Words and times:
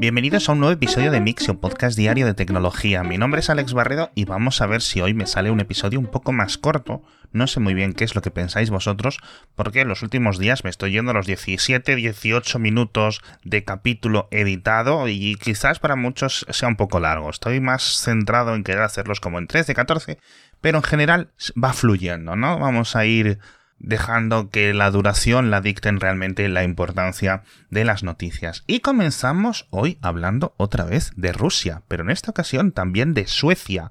Bienvenidos 0.00 0.48
a 0.48 0.52
un 0.52 0.60
nuevo 0.60 0.72
episodio 0.72 1.10
de 1.10 1.20
Mixio, 1.20 1.60
podcast 1.60 1.94
diario 1.94 2.24
de 2.24 2.32
tecnología. 2.32 3.02
Mi 3.02 3.18
nombre 3.18 3.40
es 3.40 3.50
Alex 3.50 3.74
Barredo 3.74 4.10
y 4.14 4.24
vamos 4.24 4.62
a 4.62 4.66
ver 4.66 4.80
si 4.80 5.02
hoy 5.02 5.12
me 5.12 5.26
sale 5.26 5.50
un 5.50 5.60
episodio 5.60 5.98
un 5.98 6.06
poco 6.06 6.32
más 6.32 6.56
corto. 6.56 7.02
No 7.32 7.46
sé 7.46 7.60
muy 7.60 7.74
bien 7.74 7.92
qué 7.92 8.04
es 8.04 8.14
lo 8.14 8.22
que 8.22 8.30
pensáis 8.30 8.70
vosotros, 8.70 9.18
porque 9.56 9.82
en 9.82 9.88
los 9.88 10.02
últimos 10.02 10.38
días 10.38 10.64
me 10.64 10.70
estoy 10.70 10.92
yendo 10.92 11.10
a 11.10 11.14
los 11.14 11.26
17, 11.26 11.96
18 11.96 12.58
minutos 12.58 13.20
de 13.44 13.62
capítulo 13.62 14.26
editado 14.30 15.06
y 15.06 15.34
quizás 15.34 15.80
para 15.80 15.96
muchos 15.96 16.46
sea 16.48 16.70
un 16.70 16.76
poco 16.76 16.98
largo. 16.98 17.28
Estoy 17.28 17.60
más 17.60 17.82
centrado 17.98 18.54
en 18.54 18.64
querer 18.64 18.80
hacerlos 18.80 19.20
como 19.20 19.38
en 19.38 19.48
13, 19.48 19.74
14, 19.74 20.18
pero 20.62 20.78
en 20.78 20.82
general 20.82 21.30
va 21.62 21.74
fluyendo, 21.74 22.36
¿no? 22.36 22.58
Vamos 22.58 22.96
a 22.96 23.04
ir 23.04 23.38
dejando 23.80 24.50
que 24.50 24.72
la 24.74 24.90
duración 24.90 25.50
la 25.50 25.60
dicten 25.60 25.98
realmente 25.98 26.48
la 26.48 26.62
importancia 26.62 27.42
de 27.70 27.84
las 27.84 28.02
noticias. 28.02 28.62
Y 28.66 28.80
comenzamos 28.80 29.66
hoy 29.70 29.98
hablando 30.02 30.54
otra 30.58 30.84
vez 30.84 31.12
de 31.16 31.32
Rusia, 31.32 31.82
pero 31.88 32.04
en 32.04 32.10
esta 32.10 32.30
ocasión 32.30 32.72
también 32.72 33.14
de 33.14 33.26
Suecia. 33.26 33.90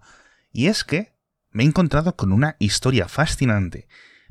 Y 0.54 0.68
es 0.68 0.84
que 0.84 1.13
me 1.52 1.63
he 1.63 1.66
encontrado 1.66 2.16
con 2.16 2.32
una 2.32 2.55
historia 2.60 3.08
fascinante. 3.08 3.88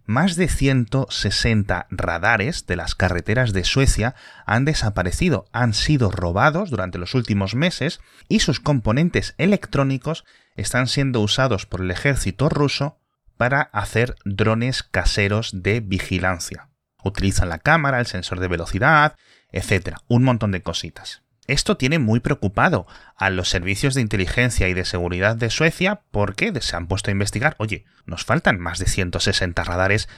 Más 0.06 0.36
de 0.36 0.48
160 0.48 1.86
radares 1.90 2.64
de 2.66 2.76
las 2.76 2.94
carreteras 2.94 3.52
de 3.52 3.64
Suecia 3.64 4.14
han 4.46 4.64
desaparecido, 4.64 5.46
han 5.52 5.74
sido 5.74 6.10
robados 6.10 6.70
durante 6.70 6.96
los 6.96 7.14
últimos 7.14 7.54
meses 7.54 8.00
y 8.26 8.40
sus 8.40 8.58
componentes 8.58 9.34
electrónicos 9.36 10.24
están 10.56 10.86
siendo 10.86 11.20
usados 11.20 11.66
por 11.66 11.82
el 11.82 11.90
ejército 11.90 12.48
ruso 12.48 12.98
para 13.38 13.62
hacer 13.62 14.16
drones 14.26 14.82
caseros 14.82 15.62
de 15.62 15.80
vigilancia. 15.80 16.68
Utilizan 17.02 17.48
la 17.48 17.58
cámara, 17.58 18.00
el 18.00 18.06
sensor 18.06 18.40
de 18.40 18.48
velocidad, 18.48 19.16
etc. 19.50 19.96
Un 20.08 20.24
montón 20.24 20.52
de 20.52 20.62
cositas. 20.62 21.22
Esto 21.46 21.78
tiene 21.78 21.98
muy 21.98 22.20
preocupado 22.20 22.86
a 23.16 23.30
los 23.30 23.48
servicios 23.48 23.94
de 23.94 24.02
inteligencia 24.02 24.68
y 24.68 24.74
de 24.74 24.84
seguridad 24.84 25.36
de 25.36 25.48
Suecia 25.48 26.02
porque 26.10 26.52
se 26.60 26.76
han 26.76 26.86
puesto 26.86 27.10
a 27.10 27.12
investigar, 27.12 27.56
oye, 27.58 27.86
nos 28.04 28.26
faltan 28.26 28.60
más 28.60 28.78
de 28.78 28.86
160 28.86 29.64
radares 29.64 30.10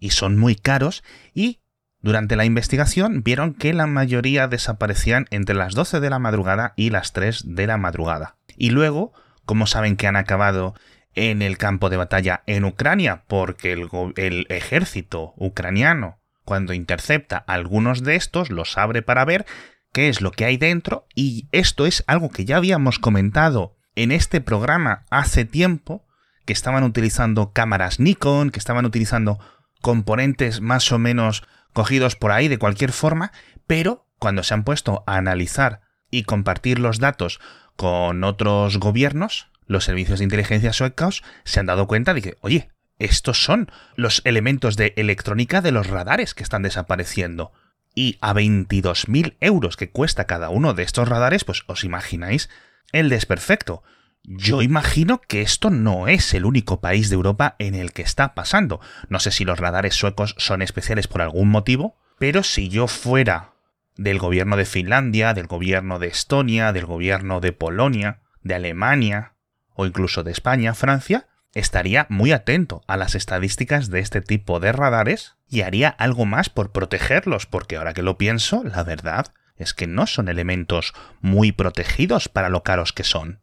y 0.00 0.10
son 0.10 0.36
muy 0.36 0.56
caros 0.56 1.04
y 1.32 1.60
durante 2.00 2.34
la 2.34 2.44
investigación 2.44 3.22
vieron 3.22 3.54
que 3.54 3.72
la 3.72 3.86
mayoría 3.86 4.48
desaparecían 4.48 5.26
entre 5.30 5.54
las 5.54 5.74
12 5.74 6.00
de 6.00 6.10
la 6.10 6.18
madrugada 6.18 6.74
y 6.76 6.90
las 6.90 7.12
3 7.12 7.54
de 7.54 7.66
la 7.68 7.78
madrugada. 7.78 8.36
Y 8.56 8.70
luego, 8.70 9.12
como 9.46 9.66
saben 9.66 9.96
que 9.96 10.08
han 10.08 10.16
acabado 10.16 10.74
en 11.14 11.42
el 11.42 11.58
campo 11.58 11.90
de 11.90 11.96
batalla 11.96 12.42
en 12.46 12.64
Ucrania, 12.64 13.24
porque 13.26 13.72
el, 13.72 14.46
ejército 14.48 15.34
ucraniano, 15.36 16.18
cuando 16.44 16.72
intercepta 16.72 17.38
algunos 17.38 18.02
de 18.02 18.16
estos, 18.16 18.50
los 18.50 18.76
abre 18.76 19.02
para 19.02 19.24
ver 19.24 19.46
qué 19.92 20.08
es 20.08 20.20
lo 20.20 20.32
que 20.32 20.44
hay 20.44 20.56
dentro, 20.56 21.06
y 21.14 21.48
esto 21.52 21.86
es 21.86 22.04
algo 22.06 22.30
que 22.30 22.44
ya 22.44 22.56
habíamos 22.56 22.98
comentado 22.98 23.76
en 23.94 24.12
este 24.12 24.40
programa 24.40 25.04
hace 25.10 25.44
tiempo, 25.44 26.04
que 26.44 26.52
estaban 26.52 26.84
utilizando 26.84 27.52
cámaras 27.52 28.00
Nikon, 28.00 28.50
que 28.50 28.58
estaban 28.58 28.84
utilizando 28.84 29.38
componentes 29.80 30.60
más 30.60 30.90
o 30.92 30.98
menos 30.98 31.44
cogidos 31.72 32.16
por 32.16 32.32
ahí 32.32 32.48
de 32.48 32.58
cualquier 32.58 32.92
forma, 32.92 33.32
pero 33.66 34.06
cuando 34.18 34.42
se 34.42 34.54
han 34.54 34.64
puesto 34.64 35.04
a 35.06 35.16
analizar 35.16 35.82
y 36.10 36.24
compartir 36.24 36.78
los 36.78 36.98
datos 36.98 37.40
con 37.76 38.24
otros 38.24 38.78
gobiernos, 38.78 39.48
los 39.66 39.84
servicios 39.84 40.18
de 40.18 40.24
inteligencia 40.24 40.72
suecos 40.72 41.22
se 41.44 41.60
han 41.60 41.66
dado 41.66 41.86
cuenta 41.86 42.14
de 42.14 42.22
que, 42.22 42.36
oye, 42.40 42.70
estos 42.98 43.42
son 43.42 43.70
los 43.96 44.22
elementos 44.24 44.76
de 44.76 44.94
electrónica 44.96 45.60
de 45.60 45.72
los 45.72 45.88
radares 45.88 46.34
que 46.34 46.42
están 46.42 46.62
desapareciendo. 46.62 47.52
Y 47.94 48.18
a 48.20 48.34
22.000 48.34 49.36
euros 49.40 49.76
que 49.76 49.90
cuesta 49.90 50.26
cada 50.26 50.50
uno 50.50 50.74
de 50.74 50.82
estos 50.82 51.08
radares, 51.08 51.44
pues 51.44 51.62
os 51.66 51.84
imagináis 51.84 52.48
el 52.92 53.08
desperfecto. 53.08 53.82
Yo 54.22 54.62
imagino 54.62 55.20
que 55.20 55.42
esto 55.42 55.70
no 55.70 56.08
es 56.08 56.32
el 56.34 56.44
único 56.44 56.80
país 56.80 57.10
de 57.10 57.14
Europa 57.14 57.56
en 57.58 57.74
el 57.74 57.92
que 57.92 58.02
está 58.02 58.34
pasando. 58.34 58.80
No 59.08 59.20
sé 59.20 59.30
si 59.30 59.44
los 59.44 59.58
radares 59.58 59.94
suecos 59.94 60.34
son 60.38 60.62
especiales 60.62 61.08
por 61.08 61.20
algún 61.20 61.50
motivo, 61.50 61.98
pero 62.18 62.42
si 62.42 62.68
yo 62.68 62.88
fuera 62.88 63.52
del 63.96 64.18
gobierno 64.18 64.56
de 64.56 64.64
Finlandia, 64.64 65.34
del 65.34 65.46
gobierno 65.46 65.98
de 65.98 66.08
Estonia, 66.08 66.72
del 66.72 66.86
gobierno 66.86 67.40
de 67.40 67.52
Polonia, 67.52 68.22
de 68.42 68.54
Alemania, 68.54 69.33
o 69.74 69.86
incluso 69.86 70.22
de 70.22 70.32
España, 70.32 70.74
Francia, 70.74 71.26
estaría 71.52 72.06
muy 72.08 72.32
atento 72.32 72.82
a 72.86 72.96
las 72.96 73.14
estadísticas 73.14 73.90
de 73.90 74.00
este 74.00 74.20
tipo 74.20 74.60
de 74.60 74.72
radares 74.72 75.36
y 75.48 75.62
haría 75.62 75.88
algo 75.88 76.26
más 76.26 76.50
por 76.50 76.72
protegerlos, 76.72 77.46
porque 77.46 77.76
ahora 77.76 77.94
que 77.94 78.02
lo 78.02 78.18
pienso, 78.18 78.64
la 78.64 78.82
verdad 78.82 79.26
es 79.56 79.74
que 79.74 79.86
no 79.86 80.06
son 80.06 80.28
elementos 80.28 80.94
muy 81.20 81.52
protegidos 81.52 82.28
para 82.28 82.48
lo 82.48 82.62
caros 82.62 82.92
que 82.92 83.04
son. 83.04 83.40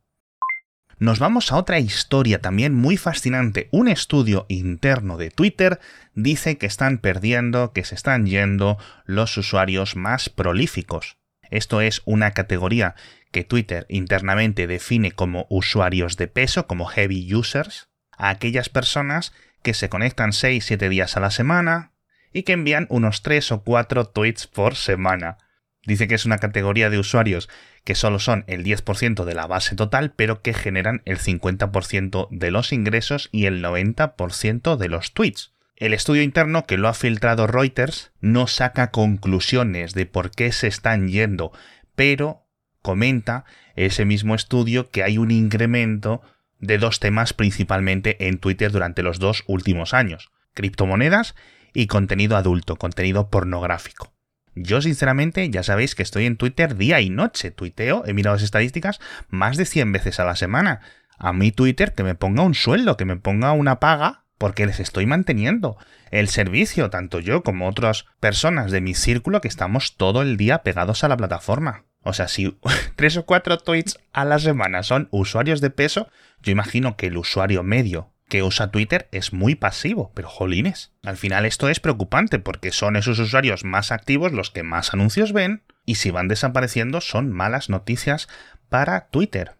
Nos 1.01 1.17
vamos 1.17 1.51
a 1.51 1.57
otra 1.57 1.79
historia 1.79 2.41
también 2.41 2.75
muy 2.75 2.95
fascinante. 2.95 3.69
Un 3.71 3.87
estudio 3.87 4.45
interno 4.49 5.17
de 5.17 5.31
Twitter 5.31 5.79
dice 6.13 6.59
que 6.59 6.67
están 6.67 6.99
perdiendo, 6.99 7.73
que 7.73 7.83
se 7.83 7.95
están 7.95 8.27
yendo 8.27 8.77
los 9.05 9.35
usuarios 9.35 9.95
más 9.95 10.29
prolíficos. 10.29 11.17
Esto 11.49 11.81
es 11.81 12.03
una 12.05 12.31
categoría 12.31 12.93
que 13.31 13.43
Twitter 13.43 13.85
internamente 13.89 14.67
define 14.67 15.11
como 15.11 15.47
usuarios 15.49 16.17
de 16.17 16.27
peso, 16.27 16.67
como 16.67 16.85
heavy 16.85 17.33
users, 17.33 17.89
a 18.17 18.29
aquellas 18.29 18.69
personas 18.69 19.33
que 19.63 19.73
se 19.73 19.89
conectan 19.89 20.31
6-7 20.31 20.89
días 20.89 21.17
a 21.17 21.19
la 21.19 21.31
semana 21.31 21.91
y 22.33 22.43
que 22.43 22.53
envían 22.53 22.87
unos 22.89 23.21
3 23.23 23.51
o 23.51 23.63
4 23.63 24.07
tweets 24.09 24.47
por 24.47 24.75
semana. 24.75 25.37
Dice 25.83 26.07
que 26.07 26.15
es 26.15 26.25
una 26.25 26.37
categoría 26.37 26.89
de 26.89 26.99
usuarios 26.99 27.49
que 27.83 27.95
solo 27.95 28.19
son 28.19 28.43
el 28.47 28.63
10% 28.63 29.25
de 29.25 29.33
la 29.33 29.47
base 29.47 29.75
total, 29.75 30.13
pero 30.15 30.41
que 30.41 30.53
generan 30.53 31.01
el 31.05 31.17
50% 31.17 32.27
de 32.29 32.51
los 32.51 32.71
ingresos 32.71 33.29
y 33.31 33.45
el 33.45 33.63
90% 33.63 34.77
de 34.77 34.89
los 34.89 35.13
tweets. 35.13 35.53
El 35.75 35.95
estudio 35.95 36.21
interno 36.21 36.67
que 36.67 36.77
lo 36.77 36.87
ha 36.87 36.93
filtrado 36.93 37.47
Reuters 37.47 38.11
no 38.19 38.45
saca 38.45 38.91
conclusiones 38.91 39.95
de 39.95 40.05
por 40.05 40.29
qué 40.29 40.51
se 40.51 40.67
están 40.67 41.07
yendo, 41.07 41.51
pero 41.95 42.45
comenta 42.81 43.45
ese 43.75 44.05
mismo 44.05 44.35
estudio 44.35 44.89
que 44.89 45.03
hay 45.03 45.17
un 45.17 45.31
incremento 45.31 46.21
de 46.59 46.77
dos 46.77 46.99
temas 46.99 47.33
principalmente 47.33 48.27
en 48.27 48.37
Twitter 48.37 48.71
durante 48.71 49.03
los 49.03 49.19
dos 49.19 49.43
últimos 49.47 49.93
años, 49.93 50.31
criptomonedas 50.53 51.35
y 51.73 51.87
contenido 51.87 52.37
adulto, 52.37 52.75
contenido 52.75 53.29
pornográfico. 53.29 54.13
Yo 54.53 54.81
sinceramente 54.81 55.49
ya 55.49 55.63
sabéis 55.63 55.95
que 55.95 56.03
estoy 56.03 56.25
en 56.25 56.35
Twitter 56.35 56.75
día 56.75 56.99
y 57.01 57.09
noche, 57.09 57.51
tuiteo, 57.51 58.03
he 58.05 58.13
mirado 58.13 58.35
las 58.35 58.43
estadísticas 58.43 58.99
más 59.29 59.57
de 59.57 59.65
100 59.65 59.91
veces 59.91 60.19
a 60.19 60.25
la 60.25 60.35
semana. 60.35 60.81
A 61.17 61.33
mí 61.33 61.51
Twitter 61.51 61.93
que 61.93 62.03
me 62.03 62.15
ponga 62.15 62.43
un 62.43 62.53
sueldo, 62.53 62.97
que 62.97 63.05
me 63.05 63.15
ponga 63.15 63.53
una 63.53 63.79
paga 63.79 64.25
porque 64.37 64.65
les 64.65 64.79
estoy 64.79 65.05
manteniendo 65.05 65.77
el 66.09 66.27
servicio, 66.27 66.89
tanto 66.89 67.19
yo 67.19 67.43
como 67.43 67.69
otras 67.69 68.05
personas 68.19 68.71
de 68.71 68.81
mi 68.81 68.93
círculo 68.93 69.39
que 69.39 69.47
estamos 69.47 69.95
todo 69.95 70.21
el 70.21 70.35
día 70.35 70.63
pegados 70.63 71.03
a 71.03 71.07
la 71.07 71.15
plataforma. 71.15 71.85
O 72.03 72.13
sea, 72.13 72.27
si 72.27 72.57
tres 72.95 73.17
o 73.17 73.25
cuatro 73.25 73.57
tweets 73.57 73.99
a 74.13 74.25
la 74.25 74.39
semana 74.39 74.83
son 74.83 75.07
usuarios 75.11 75.61
de 75.61 75.69
peso, 75.69 76.09
yo 76.41 76.51
imagino 76.51 76.97
que 76.97 77.07
el 77.07 77.17
usuario 77.17 77.63
medio 77.63 78.11
que 78.31 78.43
usa 78.43 78.71
Twitter 78.71 79.09
es 79.11 79.33
muy 79.33 79.55
pasivo, 79.55 80.13
pero 80.15 80.29
jolines. 80.29 80.93
Al 81.03 81.17
final 81.17 81.45
esto 81.45 81.67
es 81.67 81.81
preocupante 81.81 82.39
porque 82.39 82.71
son 82.71 82.95
esos 82.95 83.19
usuarios 83.19 83.65
más 83.65 83.91
activos 83.91 84.31
los 84.31 84.51
que 84.51 84.63
más 84.63 84.93
anuncios 84.93 85.33
ven 85.33 85.63
y 85.85 85.95
si 85.95 86.11
van 86.11 86.29
desapareciendo 86.29 87.01
son 87.01 87.29
malas 87.29 87.69
noticias 87.69 88.29
para 88.69 89.07
Twitter. 89.07 89.57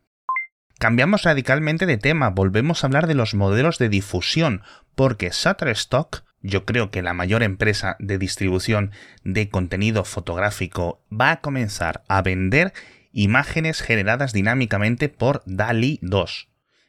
Cambiamos 0.80 1.24
radicalmente 1.24 1.86
de 1.86 1.98
tema, 1.98 2.30
volvemos 2.30 2.84
a 2.84 2.88
hablar 2.88 3.08
de 3.08 3.14
los 3.14 3.36
modelos 3.36 3.78
de 3.78 3.90
difusión, 3.90 4.64
porque 4.96 5.32
Shutterstock, 5.32 6.24
yo 6.42 6.66
creo 6.66 6.92
que 6.92 7.02
la 7.02 7.14
mayor 7.14 7.44
empresa 7.44 7.96
de 8.00 8.18
distribución 8.18 8.92
de 9.24 9.50
contenido 9.50 10.04
fotográfico, 10.04 11.04
va 11.12 11.32
a 11.32 11.42
comenzar 11.42 12.04
a 12.08 12.22
vender 12.22 12.74
imágenes 13.12 13.82
generadas 13.82 14.34
dinámicamente 14.34 15.10
por 15.10 15.44
DALI 15.46 16.00
2. 16.02 16.48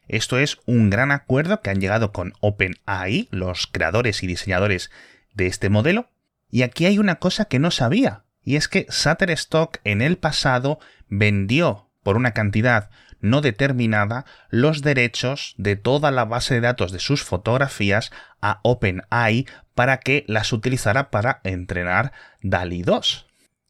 Esto 0.08 0.38
es 0.38 0.58
un 0.66 0.90
gran 0.90 1.10
acuerdo 1.10 1.60
que 1.60 1.70
han 1.70 1.80
llegado 1.80 2.12
con 2.12 2.34
OpenAI, 2.40 3.28
los 3.30 3.66
creadores 3.66 4.22
y 4.22 4.26
diseñadores 4.26 4.90
de 5.34 5.46
este 5.46 5.68
modelo. 5.68 6.10
Y 6.50 6.62
aquí 6.62 6.86
hay 6.86 6.98
una 6.98 7.16
cosa 7.16 7.46
que 7.46 7.58
no 7.58 7.70
sabía, 7.70 8.24
y 8.42 8.56
es 8.56 8.68
que 8.68 8.86
Shutterstock 8.90 9.78
en 9.84 10.02
el 10.02 10.18
pasado 10.18 10.80
vendió 11.08 11.90
por 12.02 12.16
una 12.16 12.32
cantidad 12.32 12.90
no 13.22 13.40
determinada 13.40 14.26
los 14.50 14.82
derechos 14.82 15.54
de 15.56 15.76
toda 15.76 16.10
la 16.10 16.26
base 16.26 16.54
de 16.54 16.60
datos 16.60 16.92
de 16.92 16.98
sus 16.98 17.22
fotografías 17.22 18.12
a 18.42 18.60
OpenAI 18.62 19.46
para 19.74 19.98
que 19.98 20.24
las 20.28 20.52
utilizara 20.52 21.10
para 21.10 21.40
entrenar 21.44 22.12
DALI 22.42 22.82
2. 22.82 23.26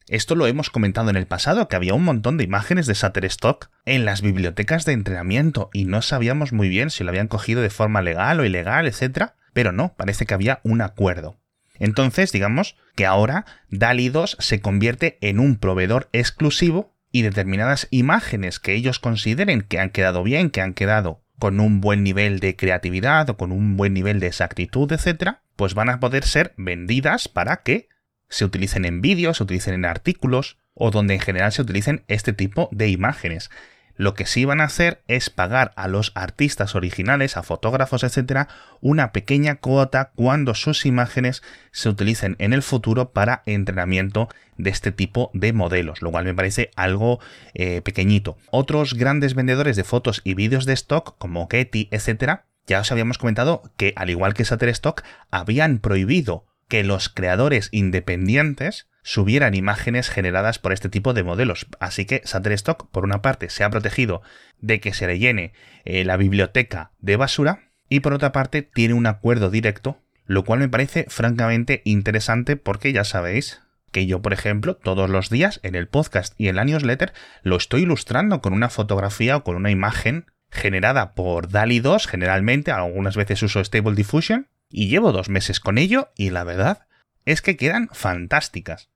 Esto 0.09 0.35
lo 0.35 0.47
hemos 0.47 0.69
comentado 0.69 1.11
en 1.11 1.17
el 1.17 1.27
pasado, 1.27 1.69
que 1.69 1.77
había 1.77 1.95
un 1.95 2.05
montón 2.05 2.37
de 2.37 2.45
imágenes 2.45 2.87
de 2.87 2.95
Shutterstock 2.95 3.71
en 3.85 4.05
las 4.05 4.21
bibliotecas 4.21 4.85
de 4.85 4.93
entrenamiento 4.93 5.71
y 5.73 5.85
no 5.85 6.03
sabíamos 6.03 6.53
muy 6.53 6.69
bien 6.69 6.91
si 6.91 7.05
lo 7.05 7.11
habían 7.11 7.29
cogido 7.29 7.63
de 7.63 7.71
forma 7.71 8.03
legal 8.03 8.41
o 8.41 8.45
ilegal, 8.45 8.87
etc. 8.87 9.31
Pero 9.53 9.71
no, 9.71 9.95
parece 9.95 10.27
que 10.27 10.35
había 10.35 10.61
un 10.65 10.81
acuerdo. 10.81 11.39
Entonces, 11.79 12.33
digamos 12.33 12.77
que 12.95 13.07
ahora 13.07 13.47
DALI 13.71 14.09
2 14.09 14.37
se 14.39 14.61
convierte 14.61 15.19
en 15.21 15.39
un 15.39 15.57
proveedor 15.57 16.09
exclusivo 16.13 16.95
y 17.13 17.23
determinadas 17.23 17.87
imágenes 17.91 18.59
que 18.59 18.75
ellos 18.75 18.99
consideren 18.99 19.63
que 19.63 19.79
han 19.79 19.91
quedado 19.91 20.23
bien, 20.23 20.51
que 20.51 20.63
han 20.63 20.75
quedado 20.75 21.23
con 21.39 21.61
un 21.61 21.81
buen 21.81 22.03
nivel 22.03 22.41
de 22.41 22.57
creatividad 22.57 23.29
o 23.31 23.37
con 23.37 23.53
un 23.53 23.77
buen 23.77 23.93
nivel 23.95 24.19
de 24.19 24.29
exactitud, 24.29 24.91
etc., 24.91 25.37
pues 25.57 25.75
van 25.75 25.91
a 25.91 26.01
poder 26.01 26.25
ser 26.25 26.55
vendidas 26.57 27.29
para 27.29 27.59
que 27.59 27.89
se 28.29 28.45
utilicen 28.45 28.85
en 28.87 29.03
vídeos, 29.03 29.37
se 29.37 29.43
utilicen 29.43 29.75
en 29.75 29.85
artículos 29.85 30.59
o 30.75 30.91
donde 30.91 31.15
en 31.15 31.21
general 31.21 31.53
se 31.53 31.63
utilicen 31.63 32.05
este 32.09 32.33
tipo 32.33 32.69
de 32.73 32.89
imágenes. 32.89 33.51
Lo 33.97 34.15
que 34.15 34.27
sí 34.27 34.45
van 34.45 34.61
a 34.61 34.65
hacer 34.65 35.03
es 35.07 35.31
pagar 35.31 35.73
a 35.77 35.89
los 35.89 36.13
artistas 36.15 36.75
originales, 36.75 37.37
a 37.37 37.43
fotógrafos, 37.43 38.05
etcétera, 38.05 38.49
una 38.81 39.13
pequeña 39.13 39.57
cuota 39.57 40.13
cuando 40.15 40.55
sus 40.55 40.87
imágenes 40.87 41.43
se 41.71 41.89
utilicen 41.89 42.37
en 42.39 42.53
el 42.53 42.63
futuro 42.63 43.13
para 43.13 43.43
entrenamiento 43.47 44.29
de 44.57 44.71
este 44.71 44.93
tipo 44.93 45.31
de 45.35 45.53
modelos, 45.53 46.03
lo 46.03 46.11
cual 46.11 46.25
me 46.25 46.35
parece 46.35 46.71
algo 46.77 47.21
eh, 47.55 47.81
pequeñito. 47.83 48.37
Otros 48.51 48.95
grandes 48.95 49.35
vendedores 49.35 49.77
de 49.77 49.85
fotos 49.85 50.21
y 50.25 50.35
vídeos 50.35 50.67
de 50.67 50.75
stock, 50.75 51.17
como 51.19 51.49
Getty, 51.49 51.89
etcétera, 51.91 52.47
ya 52.67 52.81
os 52.81 52.93
habíamos 52.93 53.19
comentado 53.19 53.63
que, 53.77 53.93
al 53.97 54.11
igual 54.11 54.35
que 54.35 54.45
Shutterstock, 54.45 55.03
habían 55.31 55.79
prohibido 55.79 56.47
que 56.69 56.85
los 56.85 57.09
creadores 57.09 57.69
independientes 57.73 58.89
subieran 59.03 59.55
imágenes 59.55 60.09
generadas 60.09 60.59
por 60.59 60.73
este 60.73 60.89
tipo 60.89 61.13
de 61.13 61.23
modelos. 61.23 61.67
Así 61.81 62.05
que 62.05 62.23
Shutterstock, 62.25 62.89
por 62.91 63.05
una 63.05 63.23
parte, 63.23 63.51
se 63.51 63.65
ha 63.65 63.71
protegido 63.71 64.23
de 64.61 64.81
que 64.81 64.95
se 64.95 65.07
le 65.07 65.19
llene 65.19 65.53
eh, 65.85 66.05
la 66.05 66.17
biblioteca 66.17 66.93
de 67.01 67.17
basura 67.17 67.73
y 67.89 68.01
por 68.01 68.13
otra 68.13 68.33
parte 68.33 68.63
tiene 68.63 68.95
un 68.95 69.07
acuerdo 69.07 69.51
directo, 69.51 70.01
lo 70.25 70.45
cual 70.45 70.61
me 70.61 70.69
parece 70.69 71.07
francamente 71.09 71.83
interesante 71.85 72.57
porque 72.57 72.93
ya 72.93 73.05
sabéis 73.05 73.61
que 73.91 74.07
yo, 74.07 74.23
por 74.23 74.33
ejemplo, 74.33 74.77
todos 74.77 75.11
los 75.11 75.29
días 75.29 75.61
en 75.63 75.75
el 75.75 75.87
podcast 75.87 76.35
y 76.39 76.49
en 76.49 76.57
la 76.57 76.65
newsletter 76.65 77.13
lo 77.43 77.57
estoy 77.57 77.83
ilustrando 77.83 78.41
con 78.41 78.55
una 78.55 78.71
fotografía 78.71 79.37
o 79.37 79.45
con 79.45 79.57
una 79.57 79.71
imagen 79.71 80.27
generada 80.51 81.15
por 81.15 81.49
DALI 81.49 81.81
2, 81.81 82.07
generalmente, 82.07 82.73
algunas 82.73 83.17
veces 83.17 83.43
uso 83.43 83.63
Stable 83.63 83.95
Diffusion, 83.95 84.49
y 84.69 84.89
llevo 84.89 85.13
dos 85.13 85.29
meses 85.29 85.61
con 85.61 85.77
ello 85.77 86.11
y 86.17 86.31
la 86.31 86.45
verdad 86.45 86.87
es 87.25 87.43
que 87.43 87.57
quedan 87.57 87.89
fantásticas. 87.93 88.91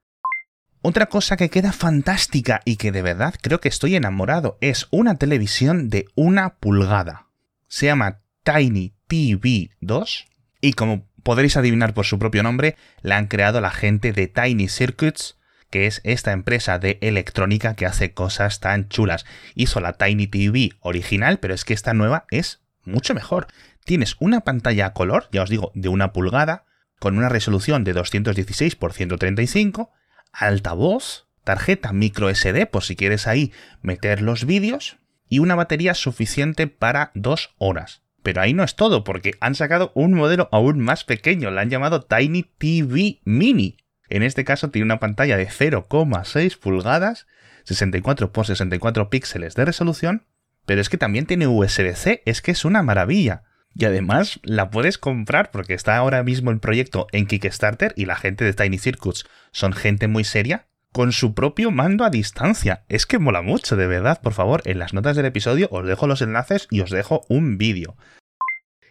Otra 0.82 1.06
cosa 1.06 1.36
que 1.36 1.50
queda 1.50 1.72
fantástica 1.72 2.60
y 2.64 2.76
que 2.76 2.92
de 2.92 3.02
verdad 3.02 3.34
creo 3.40 3.60
que 3.60 3.68
estoy 3.68 3.96
enamorado 3.96 4.56
es 4.60 4.86
una 4.90 5.16
televisión 5.16 5.88
de 5.88 6.06
una 6.14 6.56
pulgada. 6.56 7.26
Se 7.66 7.86
llama 7.86 8.20
Tiny 8.44 8.94
TV 9.08 9.70
2 9.80 10.26
y 10.60 10.74
como 10.74 11.08
podréis 11.22 11.56
adivinar 11.56 11.92
por 11.92 12.06
su 12.06 12.20
propio 12.20 12.44
nombre, 12.44 12.76
la 13.02 13.16
han 13.16 13.26
creado 13.26 13.60
la 13.60 13.72
gente 13.72 14.12
de 14.12 14.28
Tiny 14.28 14.68
Circuits, 14.68 15.36
que 15.70 15.86
es 15.86 16.00
esta 16.04 16.30
empresa 16.30 16.78
de 16.78 16.98
electrónica 17.00 17.74
que 17.74 17.86
hace 17.86 18.14
cosas 18.14 18.60
tan 18.60 18.88
chulas. 18.88 19.26
Hizo 19.56 19.80
la 19.80 19.94
Tiny 19.94 20.28
TV 20.28 20.70
original, 20.78 21.40
pero 21.40 21.52
es 21.52 21.64
que 21.64 21.74
esta 21.74 21.94
nueva 21.94 22.26
es 22.30 22.60
mucho 22.84 23.12
mejor. 23.12 23.48
Tienes 23.84 24.14
una 24.20 24.42
pantalla 24.42 24.86
a 24.86 24.92
color, 24.92 25.28
ya 25.32 25.42
os 25.42 25.50
digo, 25.50 25.72
de 25.74 25.88
una 25.88 26.12
pulgada, 26.12 26.64
con 26.98 27.18
una 27.18 27.28
resolución 27.28 27.84
de 27.84 27.92
216 27.92 28.76
x 28.80 28.96
135, 28.96 29.90
altavoz, 30.32 31.28
tarjeta 31.44 31.92
micro 31.92 32.34
SD 32.34 32.66
por 32.66 32.82
si 32.82 32.96
quieres 32.96 33.26
ahí 33.26 33.52
meter 33.82 34.22
los 34.22 34.44
vídeos 34.46 34.98
y 35.28 35.38
una 35.38 35.54
batería 35.54 35.94
suficiente 35.94 36.66
para 36.66 37.10
dos 37.14 37.54
horas. 37.58 38.02
Pero 38.22 38.40
ahí 38.40 38.54
no 38.54 38.64
es 38.64 38.74
todo, 38.74 39.04
porque 39.04 39.34
han 39.40 39.54
sacado 39.54 39.92
un 39.94 40.12
modelo 40.12 40.48
aún 40.50 40.80
más 40.80 41.04
pequeño, 41.04 41.50
la 41.50 41.60
han 41.60 41.70
llamado 41.70 42.02
Tiny 42.02 42.42
TV 42.42 43.20
Mini. 43.24 43.76
En 44.08 44.22
este 44.22 44.44
caso 44.44 44.70
tiene 44.70 44.86
una 44.86 45.00
pantalla 45.00 45.36
de 45.36 45.48
0,6 45.48 46.58
pulgadas, 46.58 47.26
64 47.64 48.30
x 48.34 48.46
64 48.46 49.10
píxeles 49.10 49.54
de 49.54 49.64
resolución, 49.64 50.26
pero 50.64 50.80
es 50.80 50.88
que 50.88 50.98
también 50.98 51.26
tiene 51.26 51.46
USB-C, 51.46 52.22
es 52.24 52.42
que 52.42 52.50
es 52.50 52.64
una 52.64 52.82
maravilla. 52.82 53.44
Y 53.78 53.84
además 53.84 54.40
la 54.42 54.70
puedes 54.70 54.96
comprar 54.96 55.50
porque 55.50 55.74
está 55.74 55.96
ahora 55.96 56.22
mismo 56.22 56.50
el 56.50 56.60
proyecto 56.60 57.08
en 57.12 57.26
Kickstarter 57.26 57.92
y 57.94 58.06
la 58.06 58.16
gente 58.16 58.44
de 58.44 58.54
Tiny 58.54 58.78
Circuits 58.78 59.26
son 59.52 59.74
gente 59.74 60.08
muy 60.08 60.24
seria 60.24 60.66
con 60.92 61.12
su 61.12 61.34
propio 61.34 61.70
mando 61.70 62.04
a 62.04 62.10
distancia. 62.10 62.84
Es 62.88 63.04
que 63.04 63.18
mola 63.18 63.42
mucho, 63.42 63.76
de 63.76 63.86
verdad. 63.86 64.22
Por 64.22 64.32
favor, 64.32 64.62
en 64.64 64.78
las 64.78 64.94
notas 64.94 65.14
del 65.14 65.26
episodio 65.26 65.68
os 65.70 65.86
dejo 65.86 66.06
los 66.06 66.22
enlaces 66.22 66.68
y 66.70 66.80
os 66.80 66.88
dejo 66.88 67.26
un 67.28 67.58
vídeo. 67.58 67.96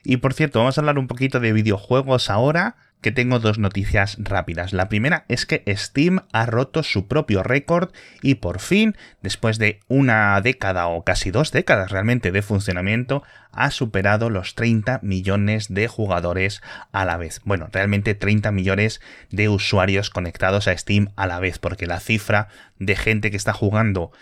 Y 0.03 0.17
por 0.17 0.35
cierto, 0.35 0.59
vamos 0.59 0.77
a 0.77 0.81
hablar 0.81 0.99
un 0.99 1.07
poquito 1.07 1.39
de 1.39 1.51
videojuegos 1.51 2.29
ahora 2.29 2.75
que 3.05 3.11
tengo 3.11 3.37
dos 3.37 3.59
noticias 3.59 4.17
rápidas. 4.19 4.73
La 4.73 4.89
primera 4.89 5.25
es 5.27 5.45
que 5.45 5.63
Steam 5.77 6.21
ha 6.33 6.47
roto 6.47 6.81
su 6.81 7.07
propio 7.07 7.43
récord 7.43 7.91
y 8.23 8.33
por 8.33 8.59
fin, 8.59 8.97
después 9.21 9.59
de 9.59 9.79
una 9.87 10.41
década 10.41 10.87
o 10.87 11.03
casi 11.03 11.29
dos 11.29 11.51
décadas 11.51 11.91
realmente 11.91 12.31
de 12.31 12.41
funcionamiento, 12.41 13.21
ha 13.51 13.69
superado 13.69 14.31
los 14.31 14.55
30 14.55 15.01
millones 15.03 15.71
de 15.71 15.87
jugadores 15.87 16.63
a 16.91 17.05
la 17.05 17.17
vez. 17.17 17.41
Bueno, 17.43 17.69
realmente 17.71 18.15
30 18.15 18.51
millones 18.51 19.01
de 19.29 19.49
usuarios 19.49 20.09
conectados 20.09 20.67
a 20.67 20.75
Steam 20.75 21.09
a 21.15 21.27
la 21.27 21.39
vez, 21.39 21.59
porque 21.59 21.85
la 21.85 21.99
cifra 21.99 22.47
de 22.79 22.95
gente 22.95 23.29
que 23.29 23.37
está 23.37 23.53
jugando 23.53 24.13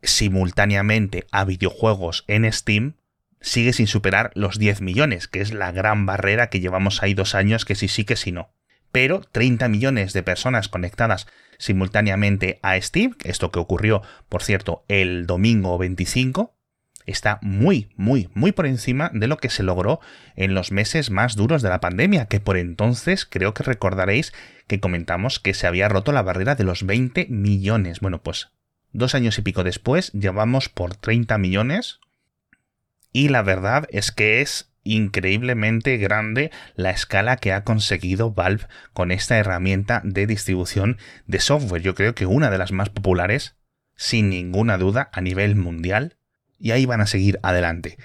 simultáneamente 0.00 1.26
a 1.32 1.44
videojuegos 1.44 2.22
en 2.28 2.52
Steam 2.52 2.97
sigue 3.40 3.72
sin 3.72 3.86
superar 3.86 4.30
los 4.34 4.58
10 4.58 4.80
millones, 4.80 5.28
que 5.28 5.40
es 5.40 5.52
la 5.52 5.72
gran 5.72 6.06
barrera 6.06 6.50
que 6.50 6.60
llevamos 6.60 7.02
ahí 7.02 7.14
dos 7.14 7.34
años, 7.34 7.64
que 7.64 7.74
sí 7.74 7.88
sí 7.88 8.04
que 8.04 8.16
sí 8.16 8.32
no. 8.32 8.50
Pero 8.92 9.20
30 9.20 9.68
millones 9.68 10.12
de 10.12 10.22
personas 10.22 10.68
conectadas 10.68 11.26
simultáneamente 11.58 12.58
a 12.62 12.80
Steam, 12.80 13.16
esto 13.24 13.50
que 13.50 13.58
ocurrió, 13.58 14.02
por 14.28 14.42
cierto, 14.42 14.84
el 14.88 15.26
domingo 15.26 15.76
25, 15.76 16.54
está 17.08 17.38
muy, 17.42 17.88
muy, 17.96 18.28
muy 18.34 18.52
por 18.52 18.66
encima 18.66 19.10
de 19.12 19.26
lo 19.26 19.38
que 19.38 19.50
se 19.50 19.62
logró 19.62 20.00
en 20.36 20.54
los 20.54 20.72
meses 20.72 21.10
más 21.10 21.36
duros 21.36 21.62
de 21.62 21.70
la 21.70 21.80
pandemia, 21.80 22.26
que 22.26 22.40
por 22.40 22.56
entonces 22.56 23.24
creo 23.24 23.54
que 23.54 23.62
recordaréis 23.62 24.32
que 24.66 24.80
comentamos 24.80 25.40
que 25.40 25.54
se 25.54 25.66
había 25.66 25.88
roto 25.88 26.12
la 26.12 26.22
barrera 26.22 26.54
de 26.54 26.64
los 26.64 26.84
20 26.84 27.26
millones. 27.30 28.00
Bueno, 28.00 28.22
pues 28.22 28.50
dos 28.92 29.14
años 29.14 29.38
y 29.38 29.42
pico 29.42 29.64
después 29.64 30.12
llevamos 30.12 30.68
por 30.68 30.96
30 30.96 31.38
millones, 31.38 32.00
y 33.18 33.26
la 33.26 33.42
verdad 33.42 33.88
es 33.90 34.12
que 34.12 34.40
es 34.42 34.70
increíblemente 34.84 35.96
grande 35.96 36.52
la 36.76 36.90
escala 36.90 37.36
que 37.36 37.52
ha 37.52 37.64
conseguido 37.64 38.32
Valve 38.32 38.68
con 38.92 39.10
esta 39.10 39.36
herramienta 39.38 40.02
de 40.04 40.28
distribución 40.28 40.98
de 41.26 41.40
software. 41.40 41.82
Yo 41.82 41.96
creo 41.96 42.14
que 42.14 42.26
una 42.26 42.48
de 42.48 42.58
las 42.58 42.70
más 42.70 42.90
populares, 42.90 43.56
sin 43.96 44.30
ninguna 44.30 44.78
duda, 44.78 45.10
a 45.12 45.20
nivel 45.20 45.56
mundial. 45.56 46.16
Y 46.60 46.70
ahí 46.70 46.86
van 46.86 47.00
a 47.00 47.08
seguir 47.08 47.40
adelante. 47.42 47.98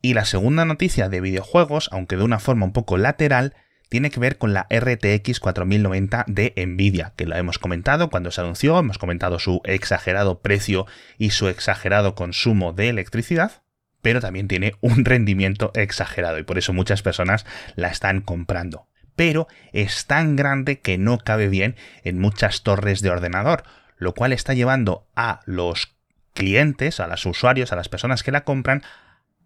Y 0.00 0.14
la 0.14 0.24
segunda 0.24 0.64
noticia 0.64 1.10
de 1.10 1.20
videojuegos, 1.20 1.90
aunque 1.92 2.16
de 2.16 2.24
una 2.24 2.38
forma 2.38 2.64
un 2.64 2.72
poco 2.72 2.96
lateral, 2.96 3.54
tiene 3.90 4.10
que 4.10 4.18
ver 4.18 4.38
con 4.38 4.54
la 4.54 4.66
RTX 4.70 5.40
4090 5.40 6.24
de 6.26 6.54
Nvidia, 6.56 7.12
que 7.16 7.26
la 7.26 7.36
hemos 7.36 7.58
comentado 7.58 8.08
cuando 8.08 8.30
se 8.30 8.40
anunció, 8.40 8.78
hemos 8.78 8.96
comentado 8.96 9.38
su 9.38 9.60
exagerado 9.64 10.40
precio 10.40 10.86
y 11.18 11.32
su 11.32 11.48
exagerado 11.48 12.14
consumo 12.14 12.72
de 12.72 12.88
electricidad 12.88 13.65
pero 14.06 14.20
también 14.20 14.46
tiene 14.46 14.76
un 14.82 15.04
rendimiento 15.04 15.72
exagerado 15.74 16.38
y 16.38 16.44
por 16.44 16.58
eso 16.58 16.72
muchas 16.72 17.02
personas 17.02 17.44
la 17.74 17.88
están 17.88 18.20
comprando. 18.20 18.86
Pero 19.16 19.48
es 19.72 20.06
tan 20.06 20.36
grande 20.36 20.78
que 20.78 20.96
no 20.96 21.18
cabe 21.18 21.48
bien 21.48 21.74
en 22.04 22.20
muchas 22.20 22.62
torres 22.62 23.02
de 23.02 23.10
ordenador, 23.10 23.64
lo 23.96 24.14
cual 24.14 24.32
está 24.32 24.54
llevando 24.54 25.08
a 25.16 25.40
los 25.44 25.96
clientes, 26.34 27.00
a 27.00 27.08
los 27.08 27.26
usuarios, 27.26 27.72
a 27.72 27.76
las 27.76 27.88
personas 27.88 28.22
que 28.22 28.30
la 28.30 28.44
compran, 28.44 28.84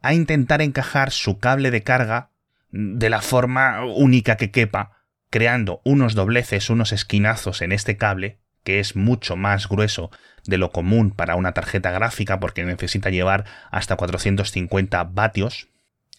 a 0.02 0.12
intentar 0.12 0.61
encajar 0.61 1.11
su 1.11 1.38
cable 1.38 1.71
de 1.71 1.83
carga 1.83 2.29
de 2.71 3.09
la 3.09 3.23
forma 3.23 3.87
única 3.87 4.37
que 4.37 4.50
quepa, 4.50 4.99
creando 5.31 5.81
unos 5.87 6.14
dobleces, 6.14 6.69
unos 6.69 6.93
esquinazos 6.93 7.62
en 7.62 7.73
este 7.73 7.97
cable, 7.97 8.39
que 8.64 8.81
es 8.81 8.97
mucho 8.97 9.37
más 9.37 9.69
grueso 9.69 10.11
de 10.45 10.59
lo 10.59 10.73
común 10.73 11.11
para 11.11 11.37
una 11.37 11.52
tarjeta 11.52 11.90
gráfica 11.90 12.40
porque 12.40 12.64
necesita 12.64 13.11
llevar 13.11 13.45
hasta 13.71 13.97
450 13.97 15.05
vatios. 15.05 15.69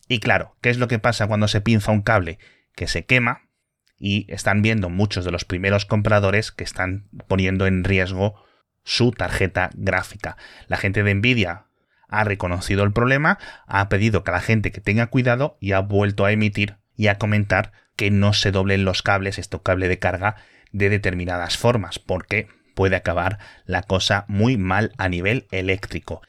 Y 0.07 0.19
claro, 0.19 0.55
¿qué 0.61 0.69
es 0.69 0.77
lo 0.77 0.87
que 0.87 0.99
pasa 0.99 1.27
cuando 1.27 1.47
se 1.47 1.61
pinza 1.61 1.91
un 1.91 2.01
cable? 2.01 2.39
Que 2.75 2.87
se 2.87 3.05
quema 3.05 3.49
y 3.97 4.25
están 4.31 4.61
viendo 4.61 4.89
muchos 4.89 5.25
de 5.25 5.31
los 5.31 5.45
primeros 5.45 5.85
compradores 5.85 6.51
que 6.51 6.63
están 6.63 7.07
poniendo 7.27 7.67
en 7.67 7.83
riesgo 7.83 8.43
su 8.83 9.11
tarjeta 9.11 9.69
gráfica. 9.75 10.37
La 10.67 10.77
gente 10.77 11.03
de 11.03 11.13
Nvidia 11.13 11.65
ha 12.07 12.23
reconocido 12.23 12.83
el 12.83 12.91
problema, 12.91 13.37
ha 13.67 13.87
pedido 13.89 14.23
que 14.23 14.31
la 14.31 14.41
gente 14.41 14.71
que 14.71 14.81
tenga 14.81 15.07
cuidado 15.07 15.57
y 15.59 15.71
ha 15.71 15.79
vuelto 15.79 16.25
a 16.25 16.31
emitir 16.31 16.77
y 16.95 17.07
a 17.07 17.17
comentar 17.17 17.71
que 17.95 18.11
no 18.11 18.33
se 18.33 18.51
doblen 18.51 18.85
los 18.85 19.01
cables, 19.01 19.37
esto 19.37 19.61
cable 19.61 19.87
de 19.87 19.99
carga, 19.99 20.35
de 20.71 20.89
determinadas 20.89 21.57
formas, 21.57 21.99
porque 21.99 22.47
puede 22.75 22.95
acabar 22.95 23.39
la 23.65 23.83
cosa 23.83 24.25
muy 24.27 24.57
mal 24.57 24.91
a 24.97 25.09
nivel 25.09 25.47
eléctrico. 25.51 26.21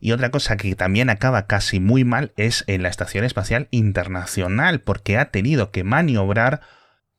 Y 0.00 0.12
otra 0.12 0.30
cosa 0.30 0.56
que 0.56 0.74
también 0.74 1.10
acaba 1.10 1.46
casi 1.46 1.78
muy 1.78 2.04
mal 2.04 2.32
es 2.36 2.64
en 2.66 2.82
la 2.82 2.88
Estación 2.88 3.24
Espacial 3.24 3.68
Internacional, 3.70 4.80
porque 4.80 5.16
ha 5.16 5.30
tenido 5.30 5.70
que 5.70 5.84
maniobrar 5.84 6.60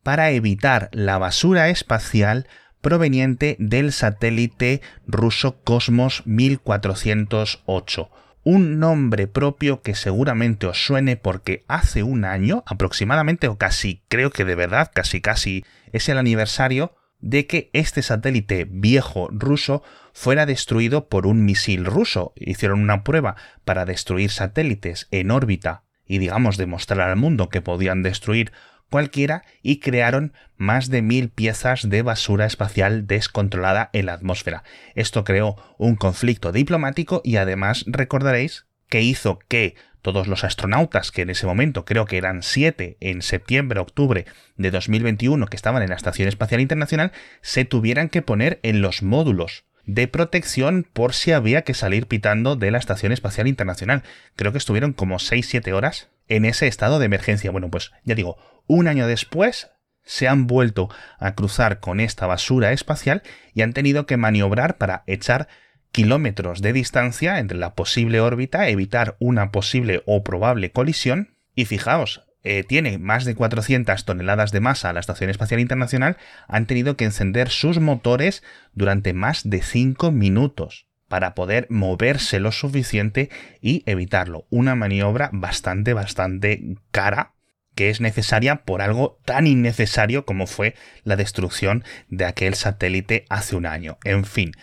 para 0.03 0.31
evitar 0.31 0.89
la 0.91 1.17
basura 1.17 1.69
espacial 1.69 2.47
proveniente 2.81 3.55
del 3.59 3.93
satélite 3.93 4.81
ruso 5.07 5.61
Cosmos 5.63 6.23
1408 6.25 8.09
un 8.43 8.79
nombre 8.79 9.27
propio 9.27 9.81
que 9.81 9.95
seguramente 9.95 10.67
os 10.67 10.85
suene 10.85 11.15
porque 11.17 11.63
hace 11.67 12.03
un 12.03 12.25
año 12.25 12.63
aproximadamente, 12.65 13.47
o 13.47 13.57
casi, 13.57 14.03
creo 14.09 14.31
que 14.31 14.45
de 14.45 14.55
verdad, 14.55 14.91
casi 14.93 15.21
casi 15.21 15.65
es 15.91 16.09
el 16.09 16.17
aniversario 16.17 16.95
de 17.19 17.47
que 17.47 17.69
este 17.71 18.01
satélite 18.01 18.67
viejo 18.69 19.29
ruso 19.31 19.81
fuera 20.11 20.45
destruido 20.45 21.07
por 21.07 21.25
un 21.25 21.45
misil 21.45 21.85
ruso. 21.85 22.33
Hicieron 22.35 22.81
una 22.81 23.03
prueba 23.03 23.37
para 23.63 23.85
destruir 23.85 24.29
satélites 24.29 25.07
en 25.11 25.31
órbita 25.31 25.83
y 26.05 26.17
digamos 26.17 26.57
demostrar 26.57 27.09
al 27.09 27.15
mundo 27.15 27.47
que 27.47 27.61
podían 27.61 28.03
destruir 28.03 28.51
cualquiera 28.89 29.43
y 29.61 29.79
crearon 29.79 30.33
más 30.57 30.89
de 30.89 31.01
mil 31.01 31.29
piezas 31.29 31.89
de 31.89 32.01
basura 32.01 32.45
espacial 32.45 33.07
descontrolada 33.07 33.89
en 33.93 34.05
la 34.07 34.13
atmósfera. 34.13 34.63
Esto 34.95 35.23
creó 35.23 35.55
un 35.77 35.95
conflicto 35.95 36.51
diplomático 36.51 37.21
y 37.23 37.37
además 37.37 37.85
recordaréis 37.87 38.65
que 38.87 39.01
hizo 39.01 39.39
que 39.47 39.75
todos 40.03 40.27
los 40.27 40.43
astronautas, 40.43 41.11
que 41.11 41.23
en 41.23 41.29
ese 41.29 41.47
momento 41.47 41.85
creo 41.85 42.05
que 42.05 42.17
eran 42.17 42.43
siete 42.43 42.97
en 42.99 43.21
septiembre-octubre 43.21 44.25
de 44.57 44.71
2021 44.71 45.47
que 45.47 45.55
estaban 45.55 45.81
en 45.81 45.89
la 45.89 45.95
Estación 45.95 46.27
Espacial 46.27 46.61
Internacional, 46.61 47.11
se 47.41 47.65
tuvieran 47.65 48.09
que 48.09 48.21
poner 48.21 48.59
en 48.63 48.81
los 48.81 49.01
módulos 49.01 49.63
de 49.85 50.07
protección 50.07 50.85
por 50.91 51.13
si 51.13 51.31
había 51.31 51.63
que 51.63 51.73
salir 51.73 52.07
pitando 52.07 52.55
de 52.55 52.71
la 52.71 52.77
Estación 52.77 53.11
Espacial 53.11 53.47
Internacional. 53.47 54.03
Creo 54.35 54.51
que 54.51 54.57
estuvieron 54.57 54.93
como 54.93 55.15
6-7 55.15 55.73
horas 55.73 56.09
en 56.27 56.45
ese 56.45 56.67
estado 56.67 56.99
de 56.99 57.05
emergencia. 57.05 57.51
Bueno, 57.51 57.69
pues 57.69 57.91
ya 58.03 58.15
digo, 58.15 58.37
un 58.67 58.87
año 58.87 59.07
después 59.07 59.71
se 60.03 60.27
han 60.27 60.47
vuelto 60.47 60.89
a 61.17 61.33
cruzar 61.35 61.79
con 61.79 61.99
esta 61.99 62.27
basura 62.27 62.71
espacial 62.71 63.23
y 63.53 63.61
han 63.61 63.73
tenido 63.73 64.05
que 64.05 64.17
maniobrar 64.17 64.77
para 64.77 65.03
echar 65.07 65.47
kilómetros 65.91 66.61
de 66.61 66.73
distancia 66.73 67.39
entre 67.39 67.57
la 67.57 67.75
posible 67.75 68.19
órbita, 68.19 68.67
evitar 68.67 69.15
una 69.19 69.51
posible 69.51 70.03
o 70.05 70.23
probable 70.23 70.71
colisión. 70.71 71.37
Y 71.55 71.65
fijaos, 71.65 72.25
eh, 72.43 72.63
tiene 72.63 72.97
más 72.97 73.25
de 73.25 73.35
400 73.35 74.03
toneladas 74.03 74.51
de 74.51 74.59
masa 74.59 74.91
la 74.91 74.99
Estación 74.99 75.29
Espacial 75.29 75.59
Internacional, 75.59 76.17
han 76.47 76.65
tenido 76.65 76.97
que 76.97 77.05
encender 77.05 77.49
sus 77.49 77.79
motores 77.79 78.43
durante 78.73 79.13
más 79.13 79.49
de 79.49 79.61
5 79.61 80.11
minutos 80.11 80.87
para 81.13 81.35
poder 81.35 81.67
moverse 81.69 82.39
lo 82.39 82.51
suficiente 82.51 83.29
y 83.61 83.83
evitarlo. 83.85 84.47
Una 84.49 84.73
maniobra 84.73 85.29
bastante, 85.31 85.93
bastante 85.93 86.75
cara 86.89 87.33
que 87.75 87.91
es 87.91 88.01
necesaria 88.01 88.63
por 88.63 88.81
algo 88.81 89.19
tan 89.23 89.45
innecesario 89.45 90.25
como 90.25 90.47
fue 90.47 90.73
la 91.03 91.15
destrucción 91.15 91.83
de 92.09 92.25
aquel 92.25 92.55
satélite 92.55 93.25
hace 93.29 93.55
un 93.55 93.67
año. 93.67 93.99
En 94.03 94.25
fin. 94.25 94.53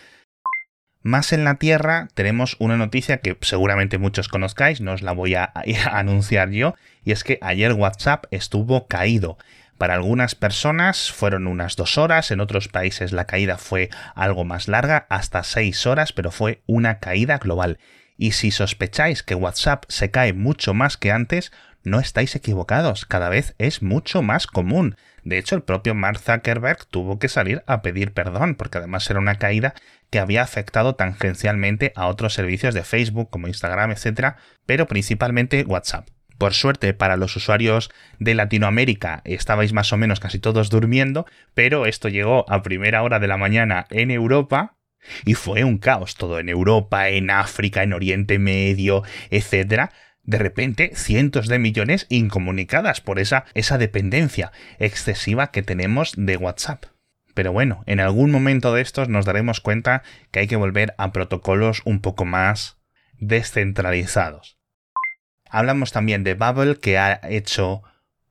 Más 1.01 1.31
en 1.31 1.45
la 1.45 1.55
Tierra 1.55 2.09
tenemos 2.15 2.57
una 2.59 2.75
noticia 2.75 3.21
que 3.21 3.37
seguramente 3.39 3.97
muchos 3.97 4.27
conozcáis, 4.27 4.81
no 4.81 4.91
os 4.91 5.03
la 5.03 5.13
voy 5.13 5.35
a, 5.35 5.53
anunciar 5.89 6.49
yo, 6.49 6.75
y 7.05 7.13
es 7.13 7.23
que 7.23 7.39
ayer 7.41 7.71
WhatsApp 7.71 8.25
estuvo 8.29 8.87
caído. 8.87 9.37
Para 9.81 9.95
algunas 9.95 10.35
personas 10.35 11.11
fueron 11.11 11.47
unas 11.47 11.75
dos 11.75 11.97
horas, 11.97 12.29
en 12.29 12.39
otros 12.39 12.67
países 12.67 13.13
la 13.13 13.25
caída 13.25 13.57
fue 13.57 13.89
algo 14.13 14.43
más 14.43 14.67
larga, 14.67 15.07
hasta 15.09 15.41
seis 15.41 15.87
horas, 15.87 16.13
pero 16.13 16.29
fue 16.29 16.61
una 16.67 16.99
caída 16.99 17.39
global. 17.39 17.79
Y 18.15 18.33
si 18.33 18.51
sospecháis 18.51 19.23
que 19.23 19.33
WhatsApp 19.33 19.85
se 19.87 20.11
cae 20.11 20.33
mucho 20.33 20.75
más 20.75 20.97
que 20.97 21.11
antes, 21.11 21.51
no 21.81 21.99
estáis 21.99 22.35
equivocados, 22.35 23.07
cada 23.07 23.29
vez 23.29 23.55
es 23.57 23.81
mucho 23.81 24.21
más 24.21 24.45
común. 24.45 24.97
De 25.23 25.39
hecho, 25.39 25.55
el 25.55 25.63
propio 25.63 25.95
Mark 25.95 26.19
Zuckerberg 26.19 26.85
tuvo 26.85 27.17
que 27.17 27.27
salir 27.27 27.63
a 27.65 27.81
pedir 27.81 28.13
perdón, 28.13 28.53
porque 28.53 28.77
además 28.77 29.09
era 29.09 29.17
una 29.17 29.39
caída 29.39 29.73
que 30.11 30.19
había 30.19 30.43
afectado 30.43 30.93
tangencialmente 30.93 31.91
a 31.95 32.05
otros 32.05 32.35
servicios 32.35 32.75
de 32.75 32.83
Facebook 32.83 33.31
como 33.31 33.47
Instagram, 33.47 33.89
etc., 33.89 34.35
pero 34.67 34.85
principalmente 34.85 35.63
WhatsApp. 35.67 36.07
Por 36.41 36.55
suerte 36.55 36.95
para 36.95 37.17
los 37.17 37.35
usuarios 37.35 37.91
de 38.17 38.33
Latinoamérica 38.33 39.21
estabais 39.25 39.73
más 39.73 39.93
o 39.93 39.97
menos 39.97 40.19
casi 40.19 40.39
todos 40.39 40.71
durmiendo, 40.71 41.27
pero 41.53 41.85
esto 41.85 42.09
llegó 42.09 42.51
a 42.51 42.63
primera 42.63 43.03
hora 43.03 43.19
de 43.19 43.27
la 43.27 43.37
mañana 43.37 43.85
en 43.91 44.09
Europa 44.09 44.79
y 45.23 45.35
fue 45.35 45.63
un 45.63 45.77
caos 45.77 46.15
todo 46.15 46.39
en 46.39 46.49
Europa, 46.49 47.09
en 47.09 47.29
África, 47.29 47.83
en 47.83 47.93
Oriente 47.93 48.39
Medio, 48.39 49.03
etc 49.29 49.91
de 50.23 50.39
repente 50.39 50.93
cientos 50.95 51.47
de 51.47 51.59
millones 51.59 52.07
incomunicadas 52.09 53.01
por 53.01 53.19
esa, 53.19 53.45
esa 53.53 53.77
dependencia 53.77 54.51
excesiva 54.79 55.51
que 55.51 55.61
tenemos 55.61 56.13
de 56.17 56.37
WhatsApp. 56.37 56.85
Pero 57.35 57.51
bueno, 57.51 57.83
en 57.85 57.99
algún 57.99 58.31
momento 58.31 58.73
de 58.73 58.81
estos 58.81 59.09
nos 59.09 59.25
daremos 59.25 59.61
cuenta 59.61 60.01
que 60.31 60.39
hay 60.39 60.47
que 60.47 60.55
volver 60.55 60.95
a 60.97 61.11
protocolos 61.11 61.83
un 61.85 62.01
poco 62.01 62.25
más 62.25 62.79
descentralizados. 63.19 64.60
Hablamos 65.51 65.91
también 65.91 66.23
de 66.23 66.33
Bubble 66.33 66.77
que 66.77 66.97
ha 66.97 67.19
hecho 67.29 67.83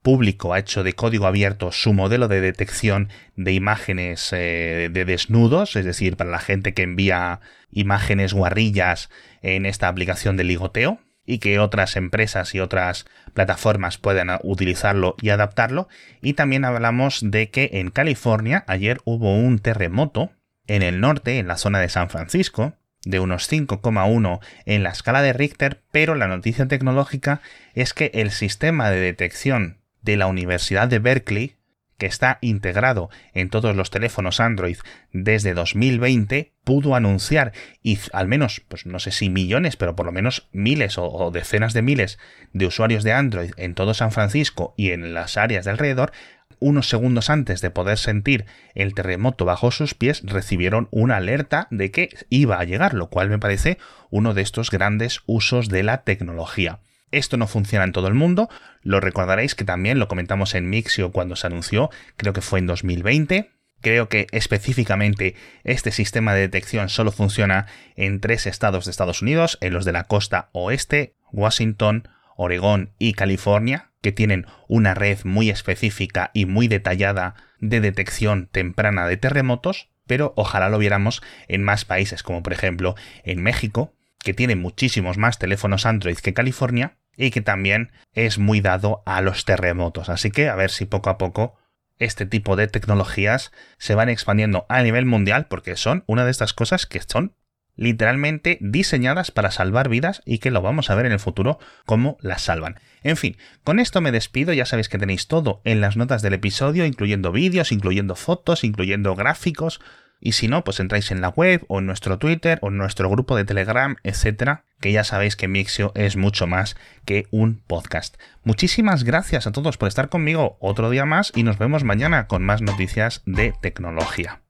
público, 0.02 0.54
ha 0.54 0.58
hecho 0.58 0.82
de 0.82 0.94
código 0.94 1.26
abierto 1.26 1.70
su 1.72 1.92
modelo 1.92 2.26
de 2.28 2.40
detección 2.40 3.10
de 3.36 3.52
imágenes 3.52 4.32
eh, 4.32 4.88
de 4.90 5.04
desnudos, 5.04 5.76
es 5.76 5.84
decir, 5.84 6.16
para 6.16 6.30
la 6.30 6.38
gente 6.38 6.72
que 6.72 6.82
envía 6.82 7.40
imágenes 7.70 8.32
guarrillas 8.32 9.10
en 9.42 9.66
esta 9.66 9.88
aplicación 9.88 10.38
de 10.38 10.44
ligoteo 10.44 10.98
y 11.26 11.38
que 11.38 11.58
otras 11.58 11.96
empresas 11.96 12.54
y 12.54 12.60
otras 12.60 13.04
plataformas 13.34 13.98
puedan 13.98 14.30
utilizarlo 14.42 15.14
y 15.20 15.28
adaptarlo. 15.28 15.88
Y 16.22 16.32
también 16.32 16.64
hablamos 16.64 17.20
de 17.22 17.50
que 17.50 17.70
en 17.74 17.90
California 17.90 18.64
ayer 18.66 18.98
hubo 19.04 19.36
un 19.36 19.58
terremoto 19.58 20.30
en 20.66 20.82
el 20.82 21.00
norte, 21.00 21.38
en 21.38 21.48
la 21.48 21.58
zona 21.58 21.80
de 21.80 21.90
San 21.90 22.08
Francisco, 22.08 22.74
de 23.04 23.20
unos 23.20 23.50
5,1 23.50 24.40
en 24.66 24.82
la 24.82 24.90
escala 24.90 25.22
de 25.22 25.32
Richter, 25.32 25.82
pero 25.90 26.14
la 26.14 26.28
noticia 26.28 26.68
tecnológica 26.68 27.40
es 27.74 27.94
que 27.94 28.10
el 28.14 28.30
sistema 28.30 28.90
de 28.90 29.00
detección 29.00 29.78
de 30.02 30.16
la 30.16 30.26
Universidad 30.26 30.88
de 30.88 30.98
Berkeley 30.98 31.56
que 32.00 32.06
está 32.06 32.38
integrado 32.40 33.10
en 33.34 33.50
todos 33.50 33.76
los 33.76 33.90
teléfonos 33.90 34.40
Android 34.40 34.78
desde 35.12 35.54
2020, 35.54 36.54
pudo 36.64 36.96
anunciar, 36.96 37.52
y 37.82 37.98
al 38.12 38.26
menos, 38.26 38.62
pues 38.66 38.86
no 38.86 38.98
sé 38.98 39.12
si 39.12 39.28
millones, 39.28 39.76
pero 39.76 39.94
por 39.94 40.06
lo 40.06 40.12
menos 40.12 40.48
miles 40.50 40.96
o, 40.98 41.30
decenas 41.30 41.74
de 41.74 41.82
miles 41.82 42.18
de 42.52 42.66
usuarios 42.66 43.04
de 43.04 43.12
Android 43.12 43.50
en 43.56 43.74
todo 43.74 43.94
San 43.94 44.10
Francisco 44.10 44.74
y 44.76 44.90
en 44.90 45.14
las 45.14 45.36
áreas 45.36 45.66
de 45.66 45.70
alrededor, 45.70 46.12
unos 46.60 46.88
segundos 46.88 47.30
antes 47.30 47.60
de 47.60 47.70
poder 47.70 47.98
sentir 47.98 48.46
el 48.74 48.94
terremoto 48.94 49.44
bajo 49.44 49.70
sus 49.70 49.94
pies, 49.94 50.22
recibieron 50.24 50.88
una 50.90 51.16
alerta 51.16 51.66
de 51.70 51.90
que 51.90 52.10
iba 52.28 52.60
a 52.60 52.64
llegar, 52.64 52.94
lo 52.94 53.08
cual 53.08 53.28
me 53.28 53.38
parece 53.38 53.78
uno 54.10 54.34
de 54.34 54.42
estos 54.42 54.70
grandes 54.70 55.20
usos 55.26 55.68
de 55.68 55.82
la 55.82 56.02
tecnología. 56.04 56.80
Esto 57.10 57.36
no 57.36 57.48
funciona 57.48 57.84
en 57.84 57.92
todo 57.92 58.06
el 58.06 58.14
mundo, 58.14 58.48
lo 58.82 59.00
recordaréis 59.00 59.54
que 59.54 59.64
también 59.64 59.98
lo 59.98 60.06
comentamos 60.06 60.54
en 60.54 60.70
Mixio 60.70 61.10
cuando 61.10 61.34
se 61.34 61.46
anunció, 61.46 61.90
creo 62.16 62.32
que 62.32 62.40
fue 62.40 62.60
en 62.60 62.66
2020. 62.66 63.50
Creo 63.82 64.10
que 64.10 64.26
específicamente 64.32 65.36
este 65.64 65.90
sistema 65.90 66.34
de 66.34 66.42
detección 66.42 66.90
solo 66.90 67.12
funciona 67.12 67.66
en 67.96 68.20
tres 68.20 68.46
estados 68.46 68.84
de 68.84 68.90
Estados 68.90 69.22
Unidos, 69.22 69.56
en 69.62 69.72
los 69.72 69.86
de 69.86 69.92
la 69.92 70.04
costa 70.04 70.50
oeste, 70.52 71.14
Washington, 71.32 72.06
Oregón 72.36 72.92
y 72.98 73.14
California, 73.14 73.89
que 74.02 74.12
tienen 74.12 74.46
una 74.68 74.94
red 74.94 75.18
muy 75.24 75.50
específica 75.50 76.30
y 76.34 76.46
muy 76.46 76.68
detallada 76.68 77.34
de 77.58 77.80
detección 77.80 78.48
temprana 78.50 79.06
de 79.06 79.16
terremotos, 79.16 79.90
pero 80.06 80.32
ojalá 80.36 80.68
lo 80.68 80.78
viéramos 80.78 81.22
en 81.48 81.62
más 81.62 81.84
países, 81.84 82.22
como 82.22 82.42
por 82.42 82.52
ejemplo 82.52 82.94
en 83.24 83.42
México, 83.42 83.94
que 84.18 84.34
tiene 84.34 84.56
muchísimos 84.56 85.18
más 85.18 85.38
teléfonos 85.38 85.86
Android 85.86 86.16
que 86.16 86.34
California, 86.34 86.98
y 87.16 87.30
que 87.30 87.42
también 87.42 87.92
es 88.12 88.38
muy 88.38 88.60
dado 88.60 89.02
a 89.04 89.20
los 89.20 89.44
terremotos. 89.44 90.08
Así 90.08 90.30
que 90.30 90.48
a 90.48 90.56
ver 90.56 90.70
si 90.70 90.86
poco 90.86 91.10
a 91.10 91.18
poco 91.18 91.58
este 91.98 92.24
tipo 92.24 92.56
de 92.56 92.66
tecnologías 92.66 93.52
se 93.76 93.94
van 93.94 94.08
expandiendo 94.08 94.64
a 94.68 94.82
nivel 94.82 95.04
mundial 95.04 95.46
porque 95.46 95.76
son 95.76 96.02
una 96.06 96.24
de 96.24 96.30
estas 96.30 96.54
cosas 96.54 96.86
que 96.86 97.00
son 97.06 97.36
literalmente 97.80 98.58
diseñadas 98.60 99.30
para 99.30 99.50
salvar 99.50 99.88
vidas 99.88 100.20
y 100.26 100.38
que 100.38 100.50
lo 100.50 100.60
vamos 100.60 100.90
a 100.90 100.94
ver 100.94 101.06
en 101.06 101.12
el 101.12 101.18
futuro 101.18 101.58
cómo 101.86 102.18
las 102.20 102.42
salvan. 102.42 102.78
En 103.02 103.16
fin, 103.16 103.38
con 103.64 103.80
esto 103.80 104.02
me 104.02 104.12
despido, 104.12 104.52
ya 104.52 104.66
sabéis 104.66 104.90
que 104.90 104.98
tenéis 104.98 105.28
todo 105.28 105.62
en 105.64 105.80
las 105.80 105.96
notas 105.96 106.20
del 106.20 106.34
episodio, 106.34 106.84
incluyendo 106.84 107.32
vídeos, 107.32 107.72
incluyendo 107.72 108.16
fotos, 108.16 108.64
incluyendo 108.64 109.16
gráficos, 109.16 109.80
y 110.20 110.32
si 110.32 110.46
no, 110.46 110.62
pues 110.62 110.78
entráis 110.78 111.10
en 111.10 111.22
la 111.22 111.30
web 111.30 111.64
o 111.68 111.78
en 111.78 111.86
nuestro 111.86 112.18
Twitter 112.18 112.58
o 112.60 112.68
en 112.68 112.76
nuestro 112.76 113.08
grupo 113.08 113.34
de 113.34 113.46
Telegram, 113.46 113.96
etcétera, 114.02 114.64
que 114.78 114.92
ya 114.92 115.02
sabéis 115.02 115.34
que 115.34 115.48
Mixio 115.48 115.92
es 115.94 116.16
mucho 116.16 116.46
más 116.46 116.76
que 117.06 117.26
un 117.30 117.62
podcast. 117.66 118.16
Muchísimas 118.44 119.04
gracias 119.04 119.46
a 119.46 119.52
todos 119.52 119.78
por 119.78 119.88
estar 119.88 120.10
conmigo 120.10 120.58
otro 120.60 120.90
día 120.90 121.06
más 121.06 121.32
y 121.34 121.42
nos 121.42 121.56
vemos 121.56 121.84
mañana 121.84 122.26
con 122.26 122.44
más 122.44 122.60
noticias 122.60 123.22
de 123.24 123.54
tecnología. 123.62 124.42